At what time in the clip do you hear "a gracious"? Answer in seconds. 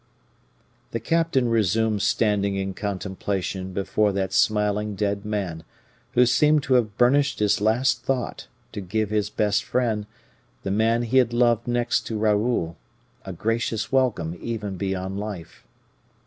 13.25-13.91